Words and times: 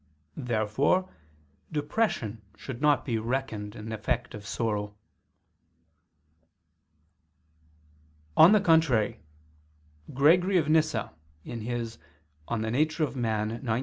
Therefore 0.37 1.13
depression 1.71 2.41
should 2.57 2.81
not 2.81 3.05
be 3.05 3.19
reckoned 3.19 3.75
an 3.75 3.91
effect 3.91 4.33
of 4.33 4.47
sorrow. 4.47 4.95
On 8.35 8.51
the 8.51 8.59
contrary, 8.61 9.19
Gregory 10.11 10.57
of 10.57 10.67
Nyssa 10.67 11.13
[*Nemesius, 11.45 11.99
De 12.49 12.57
Nat. 12.57 12.93
Hom. 12.99 13.57
xix. 13.63 13.79